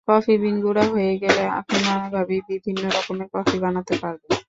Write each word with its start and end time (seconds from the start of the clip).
Coffee 0.07 0.33
bean 0.37 0.55
গুঁড়া 0.61 0.85
হয়ে 0.85 1.13
গেলে 1.17 1.43
আপনি 1.59 1.77
নানাভাবেই 1.85 2.41
বিভিন্ন 2.47 2.83
রকমের 2.87 3.27
কফি 3.35 3.57
বানাতে 3.59 3.95
পারবেন। 4.03 4.31